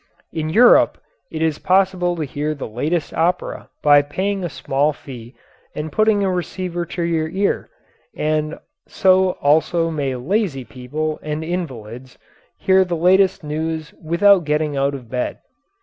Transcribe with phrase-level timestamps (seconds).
[0.41, 0.97] ]In Europe
[1.29, 5.35] it is possible to hear the latest opera by paying a small fee
[5.75, 7.69] and putting a receiver to your ear,
[8.17, 12.17] and so also may lazy people and invalids
[12.57, 15.37] hear the latest news without getting out of bed.